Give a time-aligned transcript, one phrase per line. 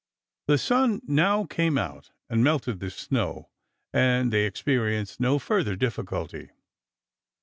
[0.47, 3.49] The sun now came out and melted the snow
[3.93, 6.49] and they experienced no further difficulty.